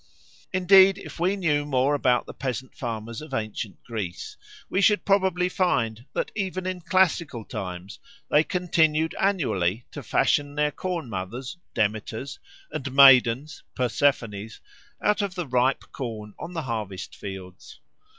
[0.51, 4.35] Indeed, if we knew more about the peasant farmers of ancient Greece,
[4.67, 10.71] we should probably find that even in classical times they continued annually to fashion their
[10.71, 12.39] Corn mothers (Demeters)
[12.71, 14.59] and Maidens (Persephones)
[15.03, 17.79] out of the ripe corn on the harvest fields.